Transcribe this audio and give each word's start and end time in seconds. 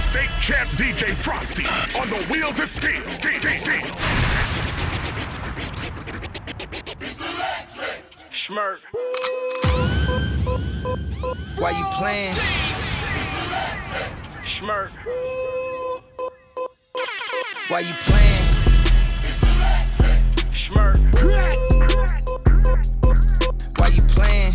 state 0.00 0.30
champ 0.40 0.68
DJ 0.70 1.14
Frosty 1.14 1.64
on 2.00 2.08
the 2.08 2.16
wheels 2.32 2.58
of 2.58 2.70
steel. 2.70 3.04
steel, 3.08 3.40
steel. 3.40 3.84
It's 7.00 7.20
electric. 7.20 8.04
Schmirk. 8.30 8.80
Why 11.58 11.70
you 11.70 11.84
playing? 11.98 12.34
It's 13.14 13.34
electric. 13.44 14.10
Schmirk. 14.42 14.90
Why 17.68 17.80
you 17.80 17.94
playing? 18.06 18.46
It's 19.22 19.42
electric. 19.42 20.18
Schmirk. 20.50 20.98
Why 23.78 23.88
you 23.88 24.02
playing? 24.02 24.49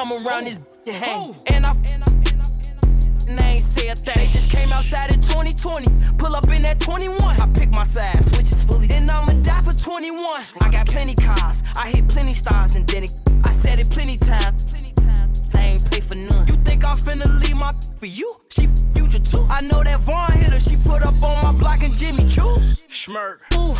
Come 0.00 0.26
around 0.26 0.44
this 0.44 0.60
and 0.86 0.96
hang? 0.96 1.34
And 1.52 1.66
I. 1.66 1.72
And 3.28 3.38
I 3.38 3.50
ain't 3.52 3.60
say 3.60 3.88
a 3.88 3.94
thing. 3.94 4.16
They 4.16 4.32
just 4.32 4.50
came 4.50 4.72
outside 4.72 5.12
in 5.12 5.20
2020. 5.20 6.16
Pull 6.16 6.34
up 6.34 6.48
in 6.48 6.62
that 6.62 6.80
21. 6.80 7.20
I 7.20 7.46
pick 7.52 7.70
my 7.70 7.84
side, 7.84 8.16
switches 8.24 8.64
fully. 8.64 8.88
And 8.90 9.10
I'ma 9.10 9.34
die 9.42 9.60
for 9.60 9.76
21. 9.76 10.40
I 10.62 10.70
got 10.70 10.86
plenty 10.86 11.14
cars. 11.14 11.62
I 11.76 11.90
hit 11.90 12.08
plenty 12.08 12.32
stars 12.32 12.76
and 12.76 12.88
then 12.88 13.04
it, 13.04 13.12
I 13.44 13.50
said 13.50 13.78
it 13.78 13.90
plenty 13.90 14.16
times. 14.16 14.72
I 15.54 15.76
ain't 15.76 15.90
pay 15.90 16.00
for 16.00 16.16
none. 16.16 16.48
You 16.48 16.54
think 16.64 16.82
I'm 16.82 16.96
finna 16.96 17.28
leave 17.42 17.56
my 17.56 17.74
for 17.98 18.06
you? 18.06 18.36
She 18.48 18.66
future 18.94 19.20
too. 19.20 19.46
I 19.50 19.60
know 19.60 19.84
that 19.84 20.00
Vaughn 20.00 20.32
hit 20.32 20.52
her. 20.54 20.60
She 20.60 20.76
put 20.76 21.02
up 21.02 21.22
on 21.22 21.36
my 21.44 21.52
block 21.60 21.82
and 21.82 21.92
Jimmy 21.94 22.26
Choo. 22.26 22.56
Schmirk. 22.88 23.44
Ooh, 23.54 23.76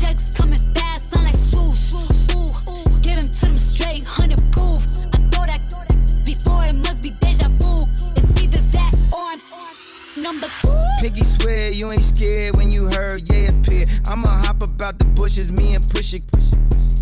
checks 0.00 0.36
coming 0.38 0.62
fast, 0.72 1.10
sound 1.10 1.26
like 1.26 1.34
swoosh. 1.34 1.94
Ooh, 2.32 3.00
give 3.02 3.18
him 3.18 3.24
to 3.26 3.46
them 3.46 3.56
straight, 3.56 4.04
hundred 4.04 4.40
proof. 4.52 5.13
Before 6.54 6.70
it 6.70 6.74
must 6.74 7.02
be 7.02 7.10
deja 7.10 7.48
vu. 7.58 7.84
It's 8.16 8.42
either 8.42 8.58
that 8.58 8.94
or 9.12 9.34
I'm 9.34 10.22
number 10.22 10.46
two. 10.62 10.70
Piggy 11.00 11.24
swear 11.24 11.72
you 11.72 11.90
ain't 11.90 12.02
scared 12.02 12.56
when 12.56 12.70
you 12.70 12.88
heard 12.90 13.28
yeah 13.32 13.50
appear. 13.50 13.86
I'ma 14.08 14.28
hop 14.28 14.62
about 14.62 15.00
the 15.00 15.06
bushes, 15.16 15.50
me 15.50 15.74
and 15.74 15.82
push 15.90 16.14
it. 16.14 16.22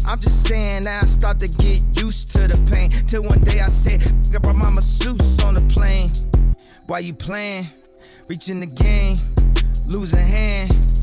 I'm 0.09 0.19
just 0.21 0.47
saying 0.47 0.85
now 0.85 1.01
I 1.01 1.05
start 1.05 1.39
to 1.41 1.49
get 1.49 1.83
used 2.01 2.31
to 2.31 2.49
the 2.49 2.71
pain. 2.73 2.89
Till 3.07 3.25
one 3.25 3.41
day 3.41 3.61
I 3.61 3.67
said, 3.67 4.03
I 4.35 4.39
brought 4.39 4.57
my 4.57 4.71
masseuse 4.71 5.45
on 5.45 5.55
the 5.55 5.61
plane. 5.69 6.09
Why 6.87 7.01
you 7.01 7.13
playing? 7.13 7.67
Reaching 8.29 8.61
the 8.61 8.67
game, 8.67 9.17
losing 9.87 10.27
hand. 10.27 11.02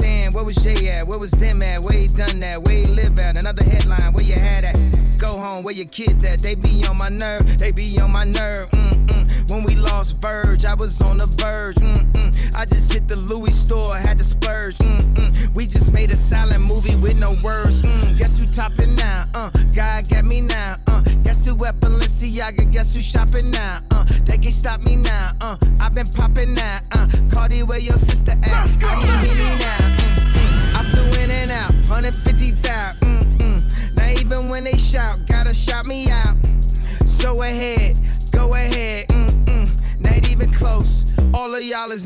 Where 0.00 0.44
was 0.44 0.56
Jay 0.56 0.88
at? 0.90 1.06
Where 1.06 1.18
was 1.18 1.30
them 1.32 1.62
at? 1.62 1.80
Where 1.80 1.98
he 1.98 2.06
done 2.06 2.40
that? 2.40 2.62
Where 2.64 2.76
he 2.76 2.84
live 2.84 3.18
at? 3.18 3.36
Another 3.36 3.64
headline, 3.64 4.12
where 4.12 4.24
you 4.24 4.34
had 4.34 4.64
at? 4.64 4.76
Go 5.20 5.36
home, 5.36 5.64
where 5.64 5.74
your 5.74 5.86
kids 5.86 6.22
at? 6.24 6.38
They 6.38 6.54
be 6.54 6.84
on 6.88 6.96
my 6.96 7.08
nerve, 7.08 7.58
they 7.58 7.72
be 7.72 7.98
on 8.00 8.12
my 8.12 8.24
nerve. 8.24 8.70
Mm-mm. 8.70 9.50
When 9.50 9.64
we 9.64 9.74
lost 9.74 10.20
Verge, 10.20 10.64
I 10.64 10.74
was 10.74 11.00
on 11.00 11.18
the 11.18 11.26
verge. 11.26 11.76
Mm-mm. 11.76 12.56
I 12.56 12.64
just 12.66 12.92
hit 12.92 13.08
the 13.08 13.16
Louis 13.16 13.50
store, 13.50 13.96
had 13.96 14.18
to 14.18 14.24
splurge. 14.24 14.76
Mm-mm. 14.78 15.54
We 15.54 15.66
just 15.66 15.92
made 15.92 16.10
a 16.10 16.16
silent 16.16 16.62
movie 16.64 16.94
with 16.96 17.18
no 17.18 17.34
words. 17.42 17.82
Mm. 17.82 18.18
Guess 18.18 18.38
who 18.38 18.46
topping 18.46 18.94
now? 18.94 19.24
Uh, 19.34 19.50
God 19.74 20.04
got 20.10 20.24
me 20.24 20.42
now. 20.42 20.76
Uh, 20.86 21.02
guess 21.24 21.46
who 21.46 21.52
at 21.64 21.76
Balenciaga? 21.80 22.70
Guess 22.70 22.94
who 22.94 23.00
shopping 23.00 23.50
now? 23.50 23.80
Uh, 23.90 24.04
they 24.24 24.38
can't 24.38 24.54
stop 24.54 24.80
me 24.82 24.96
now. 24.96 25.32
Uh, 25.40 25.56
I've 25.80 25.94
been 25.94 26.06
popping 26.06 26.54
now. 26.54 26.78
Uh, 26.92 27.08
Cardi, 27.32 27.62
where 27.62 27.80
your 27.80 27.98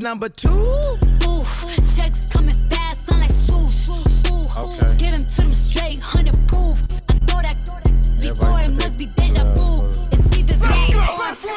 number 0.02 0.28
two. 0.28 0.48
Ooh, 0.50 1.44
checks 1.96 2.32
coming 2.32 2.54
fast, 2.70 3.06
sound 3.08 3.20
like 3.22 3.30
swoosh. 3.30 3.88
Ooh, 4.30 4.42
Okay. 4.58 4.96
give 4.98 5.14
him 5.14 5.20
to 5.20 5.36
them 5.42 5.50
straight, 5.50 5.98
hundred 6.00 6.34
proof. 6.48 6.82
I 7.08 7.14
thought 7.26 7.44
that 7.44 7.56
before 8.20 8.58
it 8.60 8.70
must 8.70 8.98
be 8.98 9.06
deja 9.06 9.44
vu. 9.54 9.86
It's 10.12 10.36
either 10.38 10.54
that 10.54 10.90
or 10.90 10.96
number 10.96 11.36
two. 11.40 11.50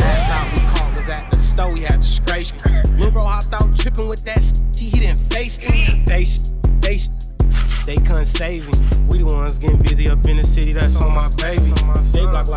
Last 0.00 0.30
time 0.30 0.54
we 0.54 0.60
caught 0.78 0.96
was 0.96 1.08
at 1.08 1.30
the 1.30 1.36
store, 1.38 1.72
we 1.74 1.80
had 1.80 2.02
to 2.02 2.08
scrape. 2.08 2.52
Lil 2.98 3.10
bro 3.10 3.22
hopped 3.22 3.52
out 3.52 3.76
tripping 3.76 4.08
with 4.08 4.24
that 4.24 4.38
s- 4.38 4.64
he 4.76 4.90
didn't 4.90 5.18
face 5.32 5.58
it. 5.62 6.06
They, 6.06 6.22
s- 6.22 6.54
they, 6.80 6.94
s- 6.94 7.10
they 7.86 7.96
couldn't 7.96 8.26
save 8.26 8.66
him. 8.66 9.08
We 9.08 9.18
the 9.18 9.26
ones 9.26 9.58
getting 9.58 9.78
busy 9.82 10.08
up 10.08 10.24
in 10.28 10.36
the 10.36 10.44
city, 10.44 10.72
that's 10.72 10.96
on 10.96 11.14
my 11.14 11.28
baby. 11.42 11.72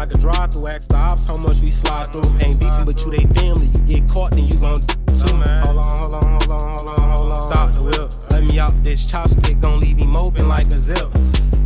Like 0.06 0.18
a 0.18 0.22
drive 0.22 0.52
through, 0.54 0.68
ask 0.68 0.90
the 0.90 0.98
ops 0.98 1.26
how 1.26 1.38
much 1.38 1.62
we 1.66 1.74
slide 1.74 2.06
through. 2.14 2.30
Ain't 2.46 2.60
beefing, 2.62 2.86
but 2.86 3.02
you 3.02 3.10
they 3.10 3.26
family. 3.42 3.74
You 3.74 3.82
get 3.90 4.08
caught, 4.08 4.38
then 4.38 4.46
you 4.46 4.54
gon' 4.62 4.78
do 4.78 5.18
too, 5.18 5.34
man. 5.42 5.66
Hold 5.66 5.82
on, 5.82 5.98
hold 5.98 6.14
on, 6.14 6.22
hold 6.22 6.46
on, 6.46 6.78
hold 6.78 7.00
on, 7.00 7.10
hold 7.10 7.32
on. 7.34 7.42
Stop 7.42 7.72
the 7.74 7.82
whip. 7.82 8.14
Let 8.30 8.44
me 8.44 8.60
out 8.60 8.70
this 8.84 9.02
chopstick, 9.12 9.60
gon' 9.62 9.80
leave 9.80 9.98
him 9.98 10.16
open 10.16 10.48
like 10.48 10.68
a 10.68 10.78
zip. 10.78 11.10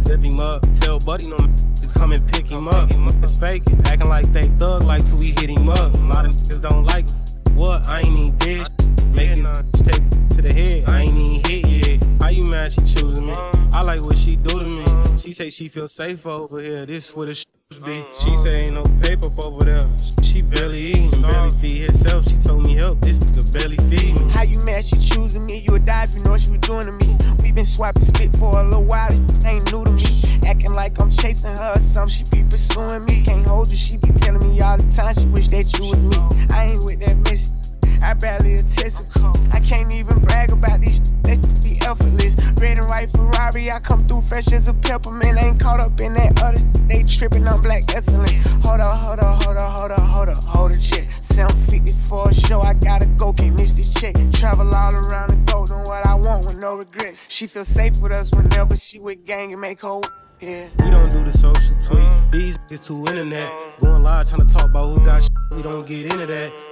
Zip 0.08 0.24
him 0.24 0.40
up, 0.40 0.64
tell 0.80 1.00
buddy 1.00 1.28
no 1.28 1.36
to 1.36 1.88
come 2.00 2.14
and 2.14 2.24
pick 2.32 2.48
him 2.48 2.70
up. 2.70 2.88
It's 3.20 3.36
fake, 3.36 3.64
acting 3.92 4.08
like 4.08 4.32
they 4.32 4.48
thug 4.56 4.84
like 4.86 5.04
till 5.04 5.20
we 5.20 5.36
hit 5.36 5.52
him 5.52 5.68
up. 5.68 5.92
A 5.96 6.08
lot 6.08 6.24
of 6.24 6.32
niggas 6.32 6.62
don't 6.62 6.86
like 6.86 7.12
it. 7.12 7.52
What? 7.60 7.90
I 7.90 8.08
ain't 8.08 8.16
even 8.24 8.38
did. 8.40 8.64
Making 9.12 9.52
take 9.84 10.08
to 10.40 10.42
the 10.42 10.54
head. 10.56 10.88
I 10.88 11.02
ain't 11.02 11.12
even 11.12 11.44
hit 11.44 11.68
yet. 11.68 12.08
How 12.22 12.30
you 12.30 12.50
mad 12.50 12.72
she 12.72 12.88
choosing 12.88 13.28
me? 13.28 13.34
I 13.74 13.82
like 13.82 14.00
what 14.00 14.16
she 14.16 14.38
do 14.38 14.64
to 14.64 14.72
me. 14.72 14.86
She 15.20 15.34
say 15.34 15.50
she 15.50 15.68
feel 15.68 15.90
safe 15.90 16.26
over 16.26 16.62
here. 16.62 16.86
This 16.86 17.14
where 17.14 17.28
the 17.28 17.34
sh-. 17.34 17.44
She 17.72 18.36
say 18.36 18.66
ain't 18.66 18.74
no 18.74 18.84
paper 19.00 19.30
over 19.44 19.64
there. 19.64 19.80
She 20.24 20.42
barely 20.42 20.90
eating, 20.90 21.22
barely 21.22 21.52
feed 21.52 21.92
herself. 21.92 22.28
She 22.28 22.36
told 22.40 22.66
me 22.66 22.74
help. 22.74 23.00
This 23.00 23.20
nigga 23.20 23.54
barely 23.54 23.78
feed 23.78 24.20
me. 24.20 24.32
How 24.32 24.42
you 24.42 24.60
mad 24.66 24.84
she 24.84 24.98
choosing 24.98 25.46
me? 25.46 25.64
You 25.70 25.76
a 25.76 25.80
dive, 25.80 26.10
you 26.18 26.24
know 26.24 26.32
what 26.32 26.42
she 26.42 26.50
was 26.50 26.62
doing 26.62 26.88
to 26.88 26.92
me. 26.94 27.16
We 27.44 27.52
been 27.52 27.68
swiping 27.68 28.02
spit 28.02 28.36
for 28.38 28.60
a 28.60 28.64
little 28.64 28.86
while, 28.86 29.14
it 29.14 29.46
ain't 29.46 29.72
new 29.72 29.84
to 29.84 29.92
me. 29.92 30.04
Acting 30.48 30.74
like 30.74 31.00
I'm 31.00 31.12
chasing 31.12 31.56
her 31.56 31.74
or 31.76 31.80
something, 31.80 32.26
she 32.26 32.42
be 32.42 32.50
pursuing 32.50 33.06
me. 33.06 33.24
Can't 33.24 33.48
hold 33.48 33.70
you, 33.70 33.78
she 33.78 33.98
be 33.98 34.10
telling 34.14 34.42
me 34.50 34.60
all 34.62 34.76
the 34.76 34.92
time 34.92 35.14
she 35.14 35.28
wish 35.28 35.50
that 35.50 35.72
you 35.78 35.90
was 35.90 36.02
me. 36.02 36.18
I 36.52 36.72
ain't 36.72 36.84
with 36.84 37.00
that 37.06 37.18
mission. 37.18 37.59
I 38.04 38.14
barely 38.14 38.56
a 38.56 38.64
testicle. 38.64 39.34
I 39.52 39.60
can't 39.60 39.94
even 39.94 40.20
brag 40.20 40.52
about 40.52 40.82
these. 40.82 40.98
Sh- 40.98 41.10
they 41.24 41.36
be 41.38 41.78
effortless. 41.86 42.36
Red 42.60 42.80
and 42.80 42.88
white 42.88 43.10
Ferrari, 43.12 43.72
I 43.72 43.80
come 43.80 44.06
through 44.08 44.22
fresh 44.22 44.52
as 44.52 44.68
a 44.68 44.74
peppermint. 44.74 45.38
Ain't 45.44 45.60
caught 45.60 45.80
up 45.82 46.00
in 46.02 46.14
that 46.16 46.42
other. 46.42 46.60
They 46.88 47.04
tripping 47.04 47.48
on 47.48 47.62
black 47.62 47.84
excellence. 47.96 48.38
Hold 48.66 48.82
up, 48.82 48.98
hold 48.98 49.20
up, 49.20 49.44
hold 49.44 49.58
up, 49.58 49.72
hold 49.72 49.92
up, 49.92 50.00
hold 50.00 50.30
up, 50.30 50.38
hold 50.44 50.72
up, 50.76 50.82
shit. 50.82 51.12
750 51.12 51.94
for 52.08 52.30
a 52.30 52.34
show, 52.34 52.62
I 52.62 52.74
gotta 52.74 53.06
go. 53.18 53.34
Can't 53.34 53.56
miss 53.56 53.78
this 53.78 53.94
chick. 53.94 54.16
Travel 54.34 54.74
all 54.74 54.94
around 54.94 55.30
the 55.30 55.38
globe, 55.46 55.68
doing 55.68 55.84
what 55.84 56.06
I 56.08 56.16
want 56.16 56.46
with 56.46 56.60
no 56.60 56.76
regrets. 56.76 57.26
She 57.30 57.48
feel 57.48 57.66
safe 57.66 58.02
with 58.02 58.16
us 58.16 58.32
whenever 58.34 58.76
she 58.76 59.00
with 59.00 59.26
gang 59.26 59.52
and 59.54 59.62
make 59.62 59.82
whole. 59.82 60.04
Yeah. 60.40 60.68
We 60.80 60.90
don't 60.90 61.12
do 61.12 61.24
the 61.24 61.32
social 61.32 61.76
tweet. 61.82 62.32
These 62.32 62.58
is 62.72 62.80
too 62.80 63.00
internet. 63.06 63.52
Going 63.82 64.04
live 64.04 64.28
trying 64.28 64.48
to 64.48 64.54
talk 64.54 64.66
about 64.66 64.98
who 64.98 65.06
got 65.06 65.22
shit. 65.22 65.32
We 65.52 65.62
don't 65.62 65.86
get 65.86 66.14
into 66.14 66.26
that. 66.26 66.69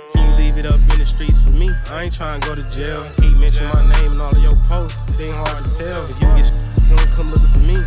Leave 0.57 0.65
it 0.65 0.73
up 0.73 0.81
in 0.89 0.97
the 0.97 1.05
streets 1.05 1.45
for 1.45 1.53
me? 1.53 1.69
I 1.87 2.01
ain't 2.01 2.13
trying 2.13 2.41
to 2.41 2.47
go 2.49 2.55
to 2.55 2.65
jail. 2.73 3.05
Keep 3.21 3.37
mentioning 3.37 3.69
my 3.77 3.93
name 3.93 4.13
in 4.13 4.19
all 4.19 4.33
of 4.33 4.41
your 4.41 4.57
posts. 4.65 5.05
It 5.13 5.29
ain't 5.29 5.37
hard 5.37 5.61
to 5.61 5.69
tell. 5.77 6.01
If 6.01 6.17
you 6.17 6.33
get 6.33 6.49
don't 6.89 7.11
come 7.13 7.29
looking 7.29 7.53
for 7.53 7.61
me. 7.61 7.77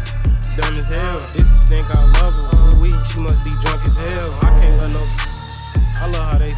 Dumb 0.55 0.79
as 0.79 0.87
hell. 0.87 1.19
This 1.35 1.67
think 1.67 1.91
I 1.91 1.99
love 2.23 2.31
her. 2.31 2.79
Ooh, 2.79 2.91
she 3.11 3.27
must 3.27 3.43
be 3.43 3.51
drunk 3.59 3.83
as 3.83 3.97
hell. 3.99 4.31
I 4.47 4.55
can't 4.63 4.83
let 4.87 4.91
no. 4.95 5.03
I 5.99 6.11
love 6.15 6.31
how 6.31 6.39
they. 6.39 6.55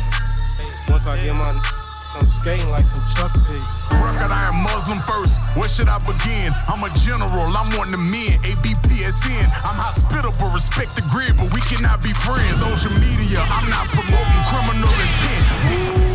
Once 0.93 1.09
I 1.09 1.17
get 1.17 1.33
my. 1.33 1.82
I'm 2.15 2.29
skating 2.29 2.69
like 2.69 2.85
some 2.85 3.01
Chuck 3.09 3.33
feet. 3.49 3.65
Record 3.97 4.29
I 4.29 4.53
am 4.53 4.61
Muslim 4.61 5.01
first. 5.09 5.41
Where 5.57 5.69
should 5.69 5.89
I 5.89 5.97
begin? 6.05 6.53
I'm 6.69 6.85
a 6.85 6.91
general. 7.01 7.49
I'm 7.57 7.73
one 7.73 7.89
of 7.89 7.97
the 7.97 8.05
men. 8.05 8.37
ABPSN. 8.45 9.49
I'm 9.65 9.81
hospitable. 9.81 10.53
Respect 10.53 10.93
the 10.93 11.01
grid, 11.09 11.41
but 11.41 11.49
we 11.57 11.65
cannot 11.65 12.05
be 12.05 12.13
friends. 12.13 12.61
Social 12.61 12.93
media. 13.01 13.41
I'm 13.49 13.65
not 13.73 13.89
promoting 13.89 14.43
criminal 14.45 14.93
intent. 15.01 16.13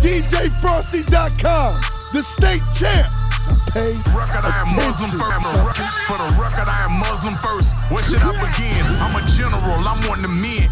DJFrosty.com, 0.00 1.80
the 2.12 2.22
state 2.24 2.64
champ. 2.76 3.08
I 3.44 3.60
pay 3.76 3.92
Record 4.16 4.44
I 4.48 4.64
am 4.64 4.72
Muslim 4.72 5.20
first. 5.20 5.52
For 6.08 6.16
the 6.16 6.28
record, 6.40 6.68
I 6.68 6.88
am 6.88 6.96
Muslim 6.96 7.36
first. 7.44 7.76
Where 7.92 8.00
should 8.00 8.24
I 8.24 8.32
begin? 8.40 8.84
I'm 9.04 9.12
a 9.16 9.22
general. 9.36 9.84
I'm 9.84 10.00
one 10.08 10.24
of 10.24 10.24
the 10.24 10.32
men. 10.32 10.64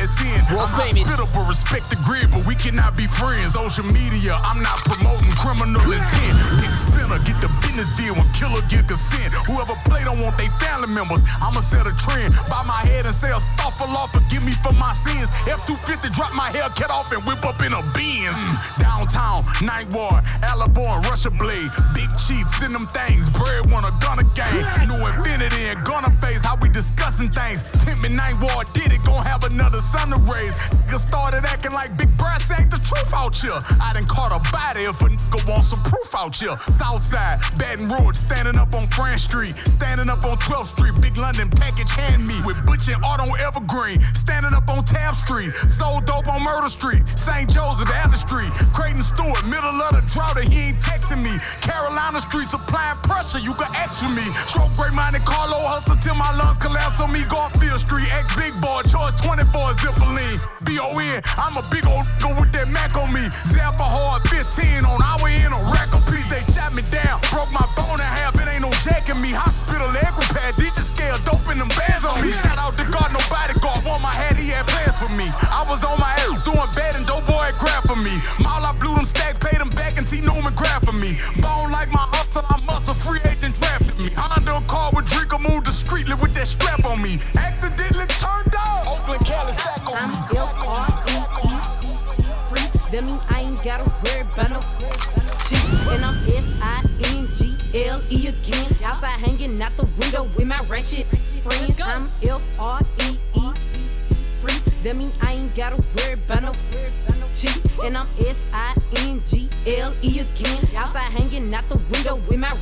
ABPSN. 0.00 0.56
I'm 0.56 0.68
hospitable. 0.68 1.44
Respect 1.44 1.90
the 1.90 2.00
grid, 2.00 2.30
but 2.30 2.46
we 2.46 2.54
cannot 2.54 2.96
be 2.96 3.06
friends. 3.06 3.52
Social 3.52 3.84
media. 3.92 4.38
I'm 4.40 4.62
not 4.62 4.80
promoting 4.88 5.30
criminal 5.36 5.84
intent. 5.84 6.34
Big 6.60 6.72
spinner. 6.72 7.20
Get 7.24 7.36
the 7.44 7.50
business 7.60 7.88
deal 8.00 8.16
when 8.16 8.28
killer 8.32 8.64
get 8.72 8.88
consent. 8.88 9.32
Whoever 9.44 9.76
play 9.84 10.04
don't 10.04 10.20
want 10.24 10.36
they 10.40 10.48
family 10.62 10.88
members. 10.88 11.20
I'ma 11.44 11.60
set 11.60 11.84
a 11.84 11.94
trend. 11.96 12.32
Bow 12.48 12.64
my 12.64 12.80
head 12.88 13.04
and 13.04 13.16
say 13.16 13.30
a 13.30 13.40
awful 13.60 13.88
law. 13.92 14.08
Forgive 14.08 14.44
me 14.44 14.56
for 14.64 14.72
my 14.80 14.92
sins. 15.04 15.28
F250 15.44 16.12
drop 16.14 16.32
my 16.34 16.48
hair, 16.50 16.68
cut 16.72 16.90
off 16.90 17.12
and 17.12 17.20
whip 17.24 17.44
up 17.44 17.60
in 17.60 17.72
a 17.72 17.82
Benz. 17.92 18.32
Mm. 18.32 18.80
Downtown, 18.80 19.44
Night 19.64 19.88
Ward, 19.92 20.24
Alabama, 20.44 21.00
and 21.00 21.04
Russia 21.06 21.30
Blade. 21.30 21.68
Big 21.92 22.08
Chief, 22.16 22.46
send 22.60 22.72
them 22.72 22.86
things. 22.86 23.32
Bread 23.36 23.68
want 23.72 23.84
a 23.84 23.92
gunner 24.00 24.28
gang. 24.36 24.52
New 24.88 25.00
Infinity 25.02 25.72
and 25.72 25.80
Gunner 25.84 26.12
Face. 26.22 26.44
How 26.44 26.56
we 26.60 26.68
discussing 26.68 27.28
things. 27.28 27.68
Pimp 27.84 28.00
Night 28.12 28.36
Ward 28.40 28.66
did 28.72 28.92
it. 28.92 29.02
Gon' 29.04 29.24
have 29.24 29.44
another 29.44 29.78
son 29.90 30.06
to 30.14 30.20
raise. 30.30 30.54
Nigga 30.86 31.02
started 31.02 31.42
acting 31.42 31.74
like 31.74 31.90
Big 31.98 32.10
Brass 32.16 32.46
ain't 32.54 32.70
the 32.70 32.78
truth 32.78 33.10
out 33.14 33.34
here. 33.34 33.58
I 33.82 33.90
done 33.90 34.06
caught 34.06 34.30
a 34.30 34.38
body 34.54 34.86
if 34.86 35.02
a 35.02 35.10
nigga 35.10 35.42
want 35.50 35.66
some 35.66 35.82
proof 35.82 36.14
out 36.14 36.34
here. 36.38 36.54
Southside, 36.70 37.42
Baton 37.58 37.90
Rouge, 37.90 38.14
standing 38.14 38.54
up 38.54 38.70
on 38.74 38.86
France 38.94 39.26
Street. 39.26 39.54
Standing 39.58 40.06
up 40.06 40.22
on 40.22 40.38
12th 40.38 40.78
Street. 40.78 40.94
Big 41.02 41.18
London 41.18 41.50
package 41.58 41.90
hand 42.06 42.22
me. 42.26 42.38
With 42.46 42.62
Butch 42.66 42.86
and 42.86 43.02
Art 43.02 43.18
on 43.18 43.34
Evergreen. 43.42 43.98
Standing 44.14 44.54
up 44.54 44.70
on 44.70 44.86
Tab 44.86 45.14
Street. 45.14 45.50
Sold 45.66 46.06
dope 46.06 46.30
on 46.30 46.42
Murder 46.42 46.70
Street. 46.70 47.02
St. 47.18 47.50
Joseph, 47.50 47.90
Adler 47.90 48.18
Street. 48.18 48.50
Creighton 48.70 49.02
Stewart, 49.02 49.42
middle 49.50 49.74
of 49.74 49.90
the 49.90 50.02
drought, 50.14 50.38
and 50.38 50.46
he 50.46 50.70
ain't 50.70 50.78
texting 50.78 51.22
me. 51.22 51.34
Carolina 51.66 52.22
Street 52.22 52.46
supplying 52.46 52.98
pressure, 53.02 53.42
you 53.42 53.54
can 53.58 53.70
ask 53.74 54.02
for 54.02 54.10
me. 54.10 54.26
Stroke 54.46 54.70
great 54.78 54.94
minded 54.94 55.26
Carlo 55.26 55.58
hustle 55.66 55.98
till 55.98 56.14
my 56.14 56.30
lungs 56.38 56.58
collapse 56.58 57.00
on 57.00 57.10
me. 57.10 57.26
Garfield 57.26 57.80
Street, 57.80 58.06
ex 58.14 58.34
big 58.38 58.54
boy, 58.62 58.82
choice 58.86 59.18
24 59.20 59.79
Zippoline. 59.82 60.40
B-O-N, 60.64 61.20
I'm 61.36 61.56
a 61.56 61.64
big 61.68 61.84
old 61.86 62.04
nigga 62.30 62.40
with 62.40 62.52
that 62.52 62.68
Mac 62.68 62.96
on 62.96 63.12
me. 63.12 63.26
Zappa 63.50 63.84
hard 63.84 64.22
15 64.28 64.84
on 64.84 65.00
our 65.02 65.28
in 65.28 65.52
a 65.52 65.60
rack 65.72 65.92
of 65.94 66.04
piece. 66.06 66.28
They 66.30 66.42
shot 66.52 66.74
me 66.74 66.82
down, 66.90 67.20
broke 67.30 67.50
my 67.52 67.64
bone 67.76 67.98
in 67.98 68.06
half, 68.06 68.36
it 68.38 68.48
ain't 68.48 68.62
no 68.62 68.70
jacking 68.82 69.20
me. 69.20 69.32
Hospital 69.32 69.90
echo 69.96 70.22
pad, 70.34 70.54
DJ 70.54 70.82
scale, 70.82 71.18
dope 71.24 71.46
in 71.52 71.58
them 71.58 71.70
bands 71.74 72.04
on 72.04 72.20
me. 72.22 72.32
Shout 72.32 72.58
out 72.58 72.76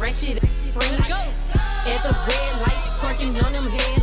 my 0.08 0.14
ratchet 0.14 0.40
friends. 0.72 1.10
At 1.86 2.02
the 2.02 2.16
red 2.26 2.60
light, 2.62 2.82
twerking 2.98 3.44
on 3.44 3.52
them 3.52 3.66
headlights. 3.66 3.97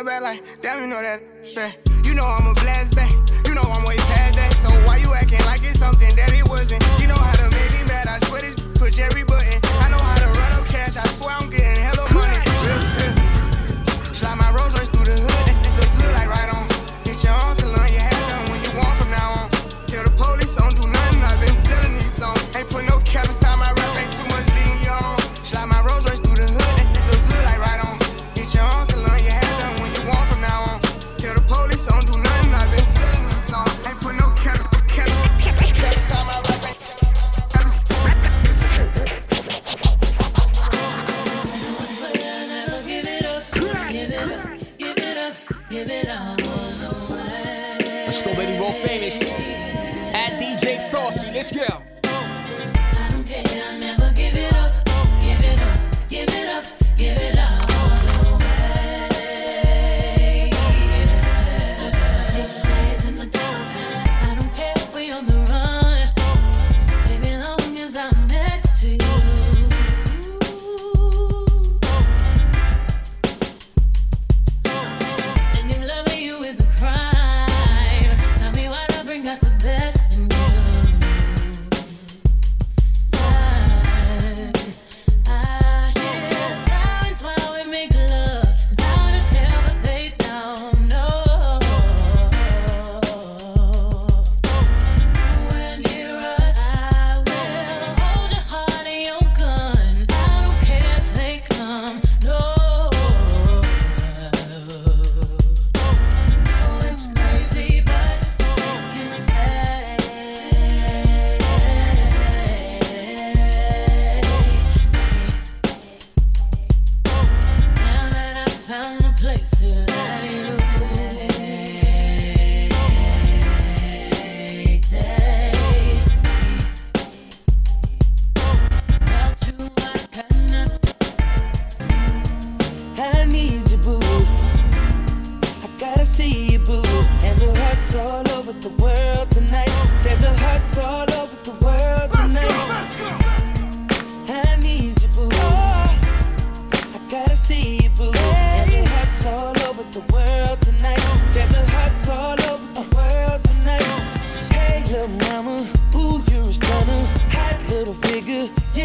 It 0.00 0.06
back 0.06 0.22
like, 0.22 0.42
damn, 0.60 0.80
you 0.80 0.86
know 0.86 1.02
that 1.02 1.20
shit. 1.44 1.78
You 2.04 2.14
know 2.14 2.24
I'm 2.24 2.46
a 2.46 2.54
blast 2.54 2.96
back. 2.96 3.10
You 3.46 3.54
know 3.54 3.62
I'm 3.62 3.84
way 3.84 3.96
past 3.96 4.36
that. 4.36 4.52
So 4.62 4.70
why 4.86 4.98
you 4.98 5.12
acting 5.14 5.44
like 5.46 5.62
it's 5.62 5.78
something 5.78 6.14
that 6.16 6.32
it 6.32 6.48
wasn't? 6.48 6.82
She 6.98 7.06
know 7.06 7.14
how 7.14 7.32
to 7.32 7.48
make 7.50 7.72
me 7.72 7.84
mad. 7.88 8.08
I 8.08 8.18
swear 8.26 8.40
this 8.40 8.54
push 8.78 8.98
every 8.98 9.24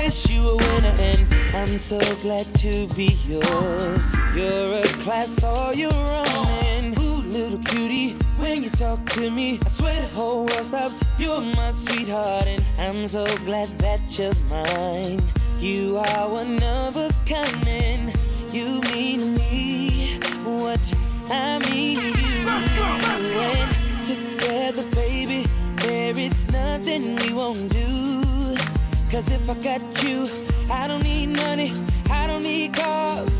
wish 0.10 0.32
you 0.32 0.42
a 0.42 0.56
winner, 0.56 0.96
and 1.02 1.22
I'm 1.54 1.78
so 1.78 2.00
glad 2.24 2.52
to 2.66 2.88
be 2.96 3.10
yours. 3.30 4.08
You're 4.36 4.80
a 4.80 4.84
class 5.04 5.44
all 5.44 5.72
your 5.72 5.94
own, 5.94 6.48
and 6.74 6.98
ooh, 6.98 7.22
little 7.30 7.60
cutie, 7.60 8.14
when 8.40 8.64
you 8.64 8.72
talk 8.72 9.06
to 9.18 9.30
me, 9.30 9.60
I 9.64 9.68
swear 9.70 10.02
the 10.02 10.08
whole 10.16 10.46
world 10.48 10.66
stops. 10.66 11.06
You're 11.20 11.42
my 11.42 11.70
sweetheart, 11.70 12.48
and 12.48 12.64
I'm 12.80 13.08
so 13.08 13.24
glad 13.46 13.70
that 13.86 14.02
you're 14.18 14.34
mine. 14.50 15.20
You 15.60 15.98
are 15.98 16.28
one 16.28 16.58
of 16.64 16.98
a 16.98 17.10
kind, 17.28 17.68
and 17.68 18.12
you 18.52 18.82
mean 18.90 19.36
me 19.36 20.18
what 20.44 20.82
I 21.30 21.60
mean 21.70 21.98
to 22.00 22.22
you. 22.26 22.50
And 23.46 23.72
together, 24.08 24.86
baby, 24.96 25.46
there 25.86 26.18
is 26.18 26.52
nothing 26.52 27.16
we 27.18 27.32
won't 27.32 27.70
do. 27.72 28.29
Cause 29.12 29.32
if 29.32 29.50
I 29.50 29.56
got 29.56 29.82
you, 30.04 30.30
I 30.72 30.88
don't 30.88 31.04
need 31.04 31.36
money, 31.36 31.72
I 32.12 32.28
don't 32.28 32.44
need 32.44 32.76
cars. 32.76 33.39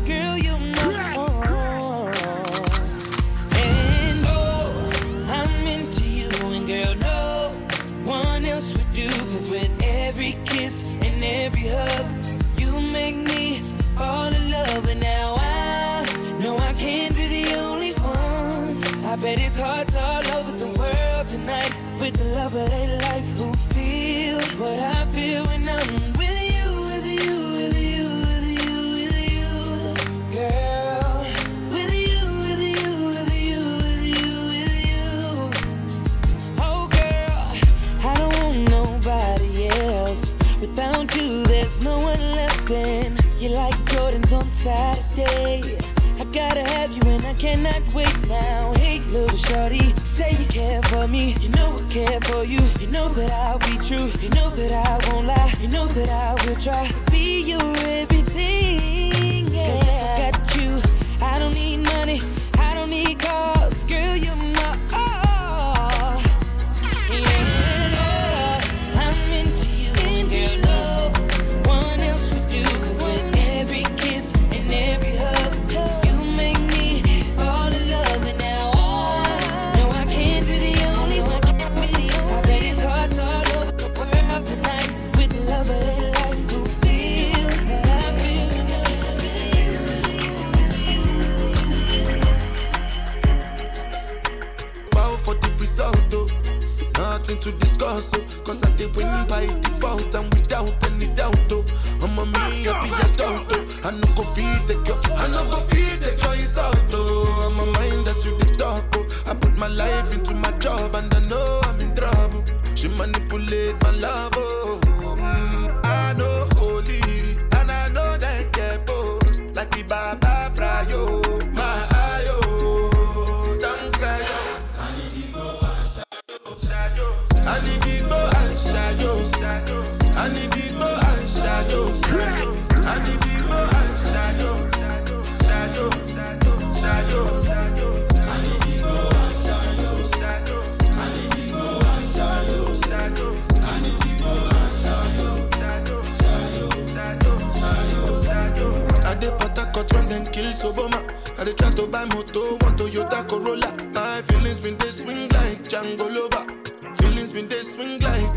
You're 43.40 43.52
like 43.52 43.74
Jordans 43.86 44.36
on 44.36 44.44
Saturday. 44.44 45.78
I 46.20 46.24
gotta 46.24 46.60
have 46.60 46.92
you 46.92 47.00
and 47.08 47.24
I 47.24 47.32
cannot 47.32 47.80
wait 47.94 48.14
now. 48.28 48.74
Hey, 48.76 48.98
little 49.08 49.34
shorty, 49.34 49.94
say 50.04 50.32
you 50.38 50.44
care 50.44 50.82
for 50.82 51.08
me. 51.08 51.32
You 51.40 51.48
know 51.48 51.70
I 51.72 51.90
care 51.90 52.20
for 52.20 52.44
you. 52.44 52.60
You 52.78 52.88
know 52.88 53.08
that 53.08 53.32
I'll 53.32 53.58
be 53.60 53.78
true. 53.78 54.12
You 54.20 54.28
know 54.36 54.50
that 54.50 54.72
I 54.86 55.10
won't 55.10 55.26
lie. 55.26 55.54
You 55.58 55.68
know 55.68 55.86
that 55.86 56.10
I 56.10 56.44
will 56.44 56.56
try 56.56 56.86
to 56.86 57.10
be 57.10 57.40
your 57.40 57.62
everything. 57.62 58.09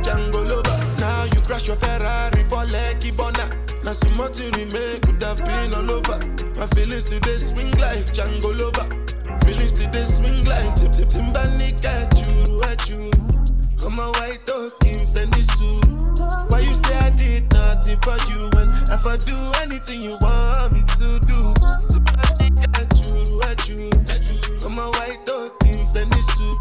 Django 0.03 0.43
lover. 0.43 0.77
Now 0.99 1.23
you 1.33 1.39
crash 1.47 1.67
your 1.67 1.77
Ferrari 1.77 2.43
for 2.43 2.65
Lucky 2.67 3.11
Bonner. 3.15 3.47
Now 3.83 3.93
some 3.93 4.17
money 4.17 4.33
to 4.33 4.59
remake 4.59 5.01
could 5.01 5.21
have 5.23 5.39
been 5.43 5.73
all 5.73 5.89
over. 5.89 6.19
My 6.59 6.67
feelings 6.75 7.05
today 7.05 7.37
swing 7.37 7.71
like 7.79 8.11
Django 8.11 8.51
lover. 8.59 8.83
Feelings 9.47 9.73
today 9.73 10.03
swing 10.03 10.43
like 10.43 10.75
tip 10.75 10.91
tip 10.91 11.07
timbani 11.07 11.71
at 11.87 12.11
you 12.19 12.61
at 12.63 12.83
you. 12.89 13.11
I'm 13.79 13.99
a 13.99 14.11
white 14.19 14.43
dog 14.45 14.73
in 14.85 14.99
Fendi 15.07 15.43
suit. 15.55 16.19
Why 16.51 16.59
you 16.59 16.75
say 16.75 16.95
I 16.99 17.09
did 17.15 17.51
nothing 17.53 17.99
for 18.03 18.19
you 18.27 18.51
when 18.59 18.67
if 18.91 19.05
I 19.07 19.15
do 19.15 19.35
anything 19.63 20.01
you 20.01 20.17
want 20.19 20.73
me 20.73 20.81
to 20.83 21.19
do? 21.23 21.39
At 22.75 22.91
you, 22.99 23.41
at 23.47 23.69
you. 23.69 23.89
I'm 24.67 24.77
a 24.79 24.87
white 24.99 25.25
dog 25.25 25.51
in 25.63 25.79
Fendi 25.95 26.21
suit. 26.35 26.59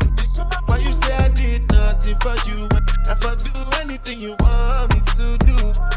Why 0.66 0.78
you 0.78 0.92
say 0.92 1.14
I 1.14 1.28
did 1.28 1.70
nothing 1.72 2.14
for 2.22 2.36
you 2.50 2.71
but 3.22 3.38
do 3.44 3.52
anything 3.80 4.20
you 4.20 4.34
want 4.40 4.92
me 4.92 5.00
to 5.00 5.38
do. 5.46 5.56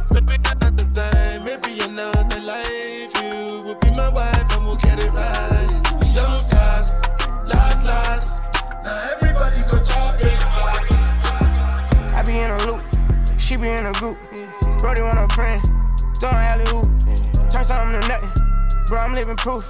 But 0.10 0.30
at 0.62 0.78
the 0.78 0.86
time, 0.94 1.44
maybe 1.44 1.82
another 1.82 2.40
life. 2.42 3.12
You 3.22 3.64
will 3.66 3.76
be 3.82 3.90
my 3.98 4.10
wife 4.10 4.56
and 4.56 4.66
we'll 4.66 4.76
get 4.76 5.04
it 5.04 5.12
right. 5.12 5.68
We 6.00 6.08
young 6.14 6.48
cars, 6.50 7.02
last, 7.48 7.86
last. 7.86 8.54
Now 8.84 9.10
everybody 9.16 9.58
go 9.72 9.78
chop 9.82 10.20
chopping. 10.22 10.38
I 12.14 12.24
be 12.26 12.38
in 12.38 12.52
a 12.52 12.58
loop, 12.68 12.82
she 13.40 13.58
be 13.58 13.70
in 13.70 13.86
a 13.86 13.92
group. 13.94 14.18
Brody 14.80 15.02
want 15.02 15.20
a 15.20 15.28
friend, 15.34 15.62
throwing 16.20 16.36
alley 16.36 16.66
hoop. 16.70 16.88
Turn 17.50 17.66
something 17.66 18.00
to 18.02 18.08
nothing, 18.08 18.30
bro, 18.88 19.00
I'm 19.00 19.16
living 19.16 19.36
proof. 19.38 19.70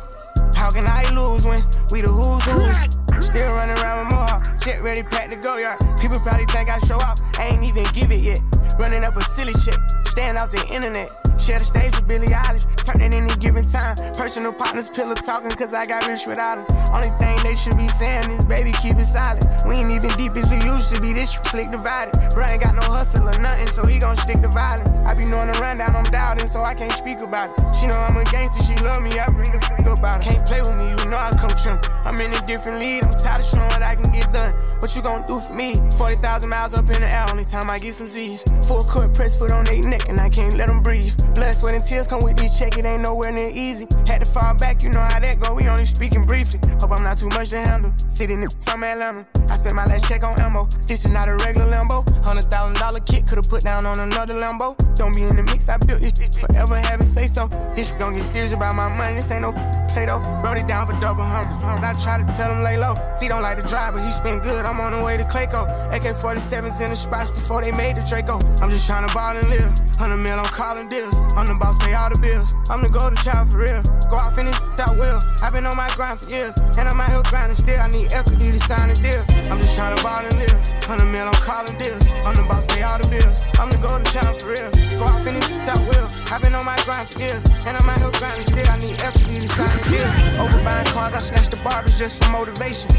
How 0.55 0.69
can 0.71 0.85
I 0.87 1.03
lose 1.13 1.45
when 1.45 1.63
we 1.91 2.01
the 2.01 2.09
who's 2.09 2.43
who's? 2.51 2.94
Still 3.21 3.49
running 3.55 3.77
around 3.83 4.05
with 4.05 4.13
mohawk. 4.13 4.45
Shit 4.63 4.81
ready, 4.81 5.03
packed 5.03 5.31
to 5.31 5.35
go 5.35 5.57
yard. 5.57 5.79
People 5.99 6.17
probably 6.23 6.45
think 6.47 6.69
I 6.69 6.79
show 6.87 6.97
off. 6.97 7.19
I 7.39 7.47
ain't 7.47 7.63
even 7.63 7.83
give 7.93 8.11
it 8.11 8.21
yet. 8.21 8.39
Running 8.79 9.03
up 9.03 9.15
a 9.15 9.21
silly 9.21 9.53
shit. 9.53 9.77
Staying 10.05 10.37
off 10.37 10.51
the 10.51 10.65
internet 10.73 11.24
share 11.45 11.59
the 11.59 11.65
stage 11.65 11.93
with 11.93 12.07
Billie 12.07 12.33
Eilish. 12.33 12.65
Turn 12.81 13.01
any 13.01 13.29
given 13.37 13.61
time. 13.61 13.95
Personal 14.17 14.51
partners, 14.53 14.89
pillow 14.89 15.13
talking, 15.13 15.51
cause 15.51 15.73
I 15.73 15.85
got 15.85 16.07
rich 16.07 16.25
without 16.25 16.57
them. 16.57 16.65
Only 16.89 17.13
thing 17.21 17.37
they 17.45 17.53
should 17.53 17.77
be 17.77 17.87
saying 17.87 18.31
is, 18.31 18.43
baby, 18.45 18.73
keep 18.81 18.97
it 18.97 19.05
silent. 19.05 19.45
We 19.67 19.77
ain't 19.77 19.91
even 19.91 20.09
deep 20.17 20.35
as 20.35 20.49
we 20.49 20.57
used 20.65 20.93
to 20.95 21.01
be, 21.01 21.13
this 21.13 21.37
slick 21.45 21.69
divided. 21.69 22.17
Bro 22.33 22.49
ain't 22.49 22.63
got 22.63 22.73
no 22.73 22.81
hustle 22.89 23.29
or 23.29 23.37
nothing, 23.37 23.67
so 23.67 23.85
he 23.85 23.99
gon' 23.99 24.17
stick 24.17 24.41
to 24.41 24.49
violence. 24.49 24.89
I 25.05 25.13
be 25.13 25.25
knowing 25.29 25.51
the 25.51 25.57
rundown, 25.61 25.95
I'm 25.95 26.09
doubting, 26.09 26.47
so 26.47 26.63
I 26.63 26.73
can't 26.73 26.91
speak 26.91 27.19
about 27.19 27.53
it. 27.53 27.61
She 27.77 27.85
know 27.85 27.97
I'm 27.97 28.17
a 28.17 28.23
gangster, 28.25 28.63
she 28.65 28.73
love 28.81 29.03
me, 29.03 29.13
I 29.19 29.29
bring 29.29 29.51
the 29.51 29.61
f 29.61 29.85
about 29.85 30.25
it. 30.25 30.29
Can't 30.29 30.45
play 30.45 30.61
with 30.61 30.77
me, 30.81 30.89
you 30.97 31.09
know 31.09 31.17
I 31.17 31.29
come 31.37 31.53
trim. 31.53 31.77
I'm 32.05 32.17
in 32.17 32.33
a 32.33 32.41
different 32.47 32.79
league, 32.79 33.05
I'm 33.05 33.13
tired 33.13 33.39
of 33.39 33.45
showing 33.45 33.69
what 33.69 33.83
I 33.83 33.93
can 33.93 34.11
get 34.11 34.33
done. 34.33 34.53
What 34.81 34.95
you 34.95 35.01
gon' 35.01 35.27
do 35.27 35.39
for 35.39 35.53
me? 35.53 35.75
40,000 35.97 36.49
miles 36.49 36.73
up 36.73 36.89
in 36.89 37.01
the 37.01 37.09
air, 37.13 37.25
only 37.29 37.45
time 37.45 37.69
I 37.69 37.77
get 37.77 37.93
some 37.93 38.07
Z's. 38.07 38.41
Full 38.65 38.81
court 38.81 39.13
press 39.13 39.37
foot 39.37 39.51
on 39.51 39.65
their 39.65 39.81
neck, 39.85 40.09
and 40.09 40.19
I 40.19 40.29
can't 40.29 40.55
let 40.55 40.67
them 40.67 40.81
breathe. 40.81 41.13
Blood, 41.35 41.53
sweat, 41.53 41.75
and 41.75 41.83
tears 41.83 42.07
come 42.07 42.23
with 42.23 42.37
this 42.37 42.57
check, 42.57 42.77
it 42.77 42.85
ain't 42.85 43.01
nowhere 43.01 43.31
near 43.31 43.49
easy. 43.49 43.87
Had 44.07 44.23
to 44.23 44.25
fall 44.25 44.57
back, 44.57 44.81
you 44.81 44.89
know 44.89 45.01
how 45.01 45.19
that 45.19 45.39
go, 45.39 45.53
we 45.53 45.67
only 45.67 45.85
speaking 45.85 46.23
briefly. 46.23 46.59
Hope 46.79 46.91
I'm 46.91 47.03
not 47.03 47.17
too 47.17 47.27
much 47.29 47.49
to 47.49 47.59
handle. 47.59 47.93
Sitting 48.07 48.41
in 48.41 48.49
from 48.61 48.83
Atlanta, 48.83 49.27
I 49.49 49.55
spent 49.55 49.75
my 49.75 49.85
last 49.85 50.07
check 50.07 50.23
on 50.23 50.39
ammo. 50.39 50.65
This 50.87 51.03
is 51.05 51.11
not 51.11 51.27
a 51.27 51.35
regular 51.35 51.69
Lambo. 51.69 52.07
Hundred 52.25 52.45
thousand 52.45 52.77
dollar 52.77 53.01
kit, 53.01 53.27
could've 53.27 53.49
put 53.49 53.63
down 53.63 53.85
on 53.85 53.99
another 53.99 54.33
Lambo. 54.33 54.75
Don't 54.95 55.13
be 55.13 55.23
in 55.23 55.35
the 55.35 55.43
mix, 55.43 55.67
I 55.67 55.77
built 55.77 56.01
this 56.01 56.37
forever, 56.37 56.77
have 56.77 57.01
it 57.01 57.05
say 57.05 57.27
so. 57.27 57.47
This 57.75 57.91
gon' 57.99 58.13
get 58.13 58.23
serious 58.23 58.53
about 58.53 58.75
my 58.75 58.87
money, 58.87 59.15
this 59.15 59.29
ain't 59.31 59.41
no 59.41 59.51
though. 59.93 60.19
Wrote 60.43 60.57
it 60.57 60.67
down 60.67 60.87
for 60.87 60.93
double 60.99 61.23
hundred. 61.23 61.83
I 61.85 61.93
try 62.01 62.17
to 62.17 62.25
tell 62.35 62.51
him 62.51 62.63
lay 62.63 62.77
low. 62.77 62.95
See, 63.09 63.27
don't 63.27 63.41
like 63.41 63.61
to 63.61 63.67
drive, 63.67 63.93
but 63.93 64.05
he 64.05 64.11
spin 64.11 64.39
good. 64.39 64.65
I'm 64.65 64.79
on 64.79 64.93
the 64.93 65.03
way 65.03 65.17
to 65.17 65.23
Clayco. 65.23 65.67
AK 65.93 66.15
47s 66.17 66.81
in 66.81 66.89
the 66.91 66.95
spots 66.95 67.31
before 67.31 67.61
they 67.61 67.71
made 67.71 67.97
the 67.97 68.01
Draco. 68.01 68.39
I'm 68.61 68.69
just 68.69 68.85
trying 68.85 69.07
to 69.07 69.13
ball 69.13 69.35
and 69.35 69.47
live. 69.49 69.71
100 69.99 70.17
mil 70.17 70.37
on 70.37 70.45
calling 70.45 70.89
deals. 70.89 71.21
I'm 71.37 71.47
the 71.47 71.55
boss, 71.55 71.77
pay 71.79 71.93
all 71.93 72.09
the 72.09 72.19
bills. 72.19 72.53
I'm 72.69 72.81
the 72.81 72.89
golden 72.89 73.15
child 73.17 73.51
for 73.51 73.59
real. 73.59 73.81
Go 74.11 74.19
in 74.39 74.45
this 74.47 74.59
that 74.75 74.91
will. 74.95 75.19
I've 75.41 75.53
been 75.53 75.65
on 75.65 75.77
my 75.77 75.87
grind 75.95 76.19
for 76.19 76.29
years. 76.29 76.55
And 76.77 76.87
I'm 76.87 76.99
out 76.99 77.09
here 77.09 77.23
grinding 77.31 77.57
still. 77.57 77.79
I 77.79 77.87
need 77.91 78.11
equity 78.11 78.51
to 78.51 78.59
sign 78.59 78.89
a 78.89 78.95
deal. 78.95 79.23
I'm 79.47 79.57
just 79.59 79.75
trying 79.75 79.95
to 79.95 80.03
ball 80.03 80.19
and 80.19 80.35
live. 80.35 80.59
100 80.91 81.05
mil 81.07 81.27
on 81.27 81.39
calling 81.39 81.77
deals. 81.79 82.03
I'm 82.27 82.35
the 82.35 82.43
boss, 82.49 82.67
pay 82.67 82.83
all 82.83 82.99
the 82.99 83.07
bills. 83.07 83.39
I'm 83.55 83.69
the 83.71 83.79
golden 83.79 84.05
child 84.11 84.35
for 84.41 84.51
real. 84.51 84.69
Go 84.99 85.07
in 85.25 85.39
this 85.39 85.49
that 85.63 85.79
will. 85.87 86.07
I've 86.33 86.41
been 86.43 86.53
on 86.53 86.65
my 86.65 86.77
grind 86.83 87.07
for 87.07 87.19
years. 87.23 87.43
And 87.63 87.77
I'm 87.77 87.87
out 87.87 87.99
here 88.03 88.11
grinding 88.19 88.47
still. 88.51 88.67
I 88.67 88.77
need 88.83 88.99
equity 88.99 89.39
to 89.39 89.47
sign 89.47 89.74
deal. 89.83 90.07
Over 90.39 90.59
buying 90.63 90.87
cars, 90.93 91.13
I 91.13 91.19
snatched 91.19 91.51
the 91.51 91.61
barbers 91.63 91.97
just 91.97 92.23
for 92.23 92.31
motivation. 92.31 92.89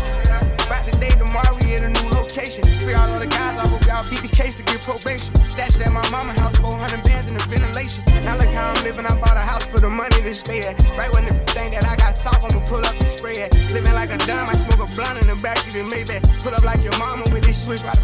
About 0.67 0.83
the 0.83 0.95
day 0.99 1.15
tomorrow, 1.15 1.55
we 1.62 1.79
at 1.79 1.87
a 1.87 1.91
new 1.91 2.09
location. 2.19 2.67
Free 2.83 2.95
all 2.99 3.07
of 3.07 3.21
the 3.23 3.31
guys, 3.31 3.55
I 3.55 3.65
hope 3.71 3.87
y'all 3.87 4.03
beat 4.11 4.21
the 4.21 4.33
case 4.33 4.59
and 4.59 4.67
get 4.67 4.83
probation. 4.83 5.31
Stashed 5.47 5.81
at 5.81 5.93
my 5.93 6.03
mama 6.11 6.35
house, 6.43 6.59
400 6.59 7.07
bands 7.07 7.29
in 7.31 7.39
the 7.39 7.45
ventilation. 7.47 8.03
Now 8.27 8.35
look 8.35 8.51
how 8.51 8.75
I'm 8.75 8.81
living, 8.83 9.07
I 9.07 9.15
bought 9.23 9.39
a 9.39 9.47
house 9.47 9.65
for 9.65 9.79
the 9.79 9.89
money 9.89 10.19
to 10.27 10.35
stay 10.35 10.67
at. 10.67 10.75
Right 10.99 11.12
when 11.15 11.25
the 11.25 11.35
thing 11.55 11.71
that 11.79 11.87
I 11.87 11.95
got 11.97 12.19
soft, 12.19 12.43
I'ma 12.43 12.65
pull 12.67 12.83
up 12.83 12.99
and 12.99 13.11
spray 13.15 13.39
it. 13.47 13.55
Living 13.71 13.95
like 13.95 14.11
a 14.11 14.19
dime, 14.27 14.51
I 14.51 14.55
smoke 14.59 14.83
a 14.83 14.89
blunt 14.95 15.23
in 15.23 15.31
the 15.31 15.39
back 15.39 15.62
of 15.67 15.73
the 15.73 15.87
Maybach. 15.87 16.27
Put 16.43 16.53
up 16.53 16.65
like 16.67 16.83
your 16.83 16.97
mama 16.99 17.25
with 17.31 17.47
this 17.47 17.62
switch, 17.62 17.87
right 17.87 17.97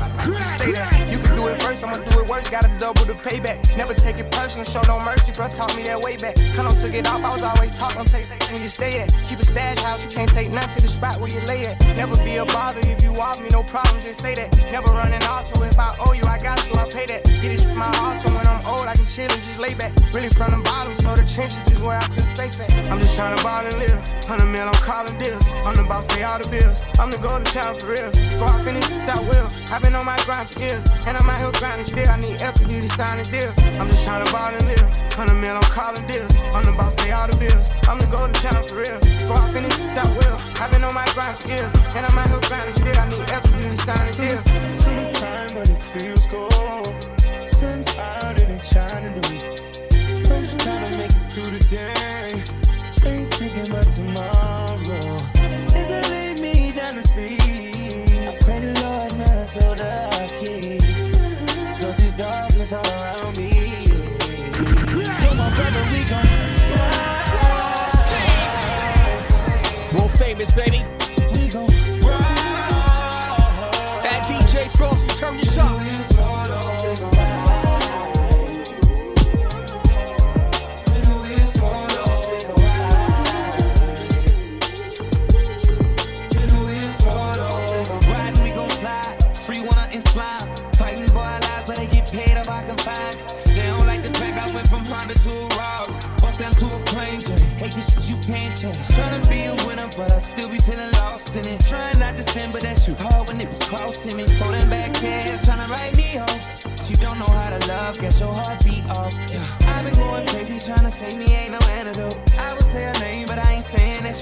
say 0.63 0.73
that. 0.73 1.11
You 1.11 1.19
can 1.19 1.32
do 1.43 1.49
it 1.51 1.63
first, 1.63 1.83
I'ma 1.83 1.99
do 1.99 2.21
it 2.23 2.31
worse, 2.31 2.49
gotta 2.49 2.71
double 2.79 3.03
the 3.03 3.19
payback. 3.19 3.59
Never 3.77 3.95
take 3.95 4.19
it 4.19 4.31
personal, 4.31 4.65
show 4.65 4.83
no 4.87 5.03
mercy, 5.05 5.33
bro, 5.35 5.49
taught 5.49 5.75
me 5.77 5.83
that 5.91 5.99
way 6.01 6.17
back. 6.17 6.39
Come 6.55 6.67
on, 6.67 6.75
took 6.75 6.95
it 6.95 7.07
off, 7.11 7.23
I 7.25 7.31
was 7.31 7.43
always 7.43 7.75
don't 7.79 8.07
take 8.07 8.31
and 8.31 8.63
you 8.63 8.69
stay 8.69 9.03
at. 9.03 9.11
Keep 9.27 9.41
a 9.41 9.45
stash 9.45 9.83
house, 9.83 10.05
you 10.05 10.11
can't 10.11 10.31
take 10.31 10.51
nothing 10.51 10.79
to 10.79 10.81
the 10.83 10.89
spot 10.89 11.19
where 11.19 11.31
you 11.31 11.41
lay 11.51 11.67
at. 11.67 11.81
Never 11.97 12.15
be 12.23 12.37
a 12.37 12.47
bother 12.47 12.81
if 12.87 13.03
you 13.03 13.11
off 13.19 13.43
me, 13.43 13.49
no 13.51 13.63
problem, 13.63 14.01
just 14.03 14.21
say 14.21 14.35
that. 14.35 14.55
Never 14.71 14.93
running 14.95 15.23
off, 15.27 15.47
so 15.51 15.63
if 15.65 15.79
I 15.79 15.91
owe 16.07 16.13
you, 16.13 16.23
I 16.31 16.39
got 16.39 16.63
you, 16.69 16.79
I 16.79 16.87
pay 16.87 17.07
that. 17.11 17.27
Get 17.43 17.59
it 17.59 17.67
my 17.75 17.91
heart, 17.99 18.17
so 18.23 18.31
when 18.35 18.47
I'm 18.47 18.63
old, 18.67 18.87
I 18.87 18.95
can 18.95 19.07
chill 19.07 19.27
and 19.27 19.43
just 19.43 19.59
lay 19.59 19.75
back. 19.75 19.93
Really 20.15 20.31
from 20.31 20.55
the 20.55 20.63
bottom, 20.63 20.95
so 20.95 21.11
the 21.19 21.27
trenches 21.27 21.67
is 21.67 21.81
where 21.83 21.99
I 21.99 22.05
feel 22.15 22.29
safe 22.29 22.61
at. 22.61 22.71
I'm 22.91 22.99
just 22.99 23.17
trying 23.17 23.35
to 23.35 23.43
ball 23.43 23.65
and 23.65 23.77
live. 23.83 23.99
100 24.31 24.47
mil, 24.47 24.69
I'm 24.69 24.83
calling 24.85 25.17
deals. 25.19 25.49
I'm 25.67 25.75
the 25.75 25.85
boss, 25.85 26.07
pay 26.07 26.23
all 26.23 26.39
the 26.39 26.49
bills. 26.49 26.85
I'm 27.01 27.11
the 27.11 27.19
golden 27.19 27.47
child 27.51 27.83
for 27.83 27.91
real. 27.91 28.11
Go 28.39 28.47
off 28.47 28.63
finish 28.63 28.87
that 29.09 29.19
will. 29.27 29.49
I've 29.73 29.83
been 29.83 29.95
on 29.95 30.05
my 30.05 30.17
grind 30.29 30.53
for 30.53 30.61
years, 30.61 30.85
and 31.07 31.17
I'm 31.17 31.27
out 31.33 31.41
here 31.41 31.53
grinding 31.57 31.87
still. 31.87 32.09
I 32.09 32.21
need 32.21 32.43
equity 32.43 32.81
to 32.81 32.89
sign 32.89 33.19
a 33.19 33.25
deal. 33.25 33.49
I'm 33.81 33.89
just 33.89 34.05
trying 34.05 34.25
to 34.25 34.33
live. 34.69 34.89
100 35.17 35.35
mil, 35.41 35.57
I'm 35.57 35.69
calling 35.73 36.05
deals. 36.07 36.37
I'm 36.53 36.65
the 36.65 36.75
boss, 36.77 36.95
pay 36.97 37.13
all 37.13 37.27
the 37.27 37.37
bills. 37.41 37.73
I'm 37.89 37.99
the 37.99 38.09
golden 38.13 38.37
child 38.37 38.69
for 38.69 38.85
real. 38.85 38.99
Go 39.29 39.35
off 39.37 39.53
finish 39.53 39.77
that 39.97 40.09
will. 40.13 40.37
I've 40.61 40.71
been 40.73 40.85
on 40.85 40.95
my 40.95 41.07
grind 41.17 41.41
for 41.41 41.49
years, 41.49 41.73
and 41.97 42.05
I'm 42.05 42.17
out 42.21 42.29
here 42.29 42.45
grinding 42.49 42.77
still. 42.77 42.97
I 43.01 43.09
need 43.09 43.25
equity 43.33 43.65
to 43.73 43.79
sign 43.81 44.05
a 44.05 44.13
deal. 44.13 44.41
Summertime, 44.77 45.51
but 45.57 45.69
it 45.73 45.81
feels 45.97 46.25
cold. 46.29 46.93
Sun's 47.49 47.97
out 47.97 48.37
and 48.41 48.53
it's 48.53 48.69
shining 48.69 49.17
new. 49.17 49.33
I'm 50.33 50.45
just 50.45 50.61
trying 50.61 50.85
to 50.85 50.99
make 50.99 51.13
it 51.13 51.25
through 51.33 51.53
the 51.57 51.63
day. 51.73 52.29
Ain't 53.09 53.33
thinking 53.35 53.67
about 53.73 53.89
tomorrow. 53.93 54.32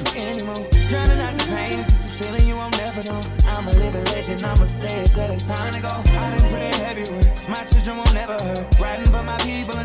Shit 0.08 0.26
anymore. 0.26 0.64
Drowning 0.88 1.20
out 1.20 1.34
the 1.36 1.46
pain, 1.52 1.78
it's 1.80 1.98
just 1.98 2.04
a 2.04 2.10
feeling 2.18 2.46
you 2.48 2.56
won't 2.56 2.76
never 2.78 3.02
know. 3.04 3.20
I'm 3.46 3.68
a 3.68 3.72
living 3.76 4.04
legend, 4.12 4.42
I'ma 4.44 4.64
say 4.64 5.04
it 5.04 5.12
till 5.12 5.30
it's 5.30 5.46
time 5.46 5.72
to 5.72 5.80
go. 5.80 5.92
I've 5.92 6.38
been 6.38 6.50
praying 6.50 6.80
heavy 6.80 7.04
with 7.12 7.28
my 7.48 7.62
children 7.64 7.98
won't 7.98 8.14
never 8.14 8.34
hurt. 8.34 8.78
Riding 8.78 9.06
for 9.06 9.22
my 9.22 9.36
people 9.38 9.76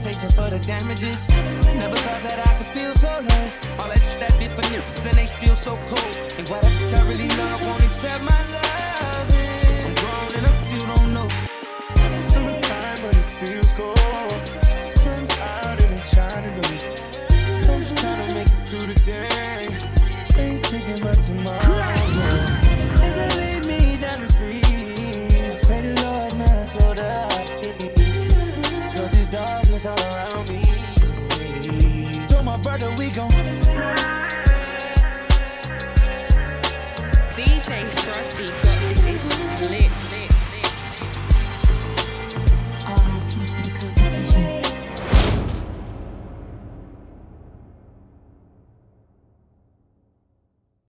compensation 0.00 0.30
for 0.30 0.48
the 0.48 0.58
damages. 0.60 1.28
Never 1.76 1.96
thought 1.96 2.22
that 2.22 2.38
I 2.48 2.54
could 2.56 2.66
feel 2.68 2.94
so 2.94 3.08
low. 3.08 3.44
All 3.80 3.88
that 3.88 4.00
shit 4.00 4.20
that 4.20 4.34
did 4.38 4.50
for 4.52 4.62
niggas 4.72 5.06
and 5.06 5.14
they 5.14 5.26
still 5.26 5.54
so 5.54 5.76
cold. 5.76 6.16
And 6.38 6.48
what 6.48 6.64
I 6.64 7.02
really 7.06 7.28
love 7.36 7.66
won't 7.66 7.84
accept 7.84 8.22
my 8.22 8.40
love. 8.50 9.28
I'm 9.84 9.94
grown 9.94 10.38
and 10.38 10.46
I 10.46 10.50
still 10.50 10.96
don't 10.96 11.12
know. 11.12 11.59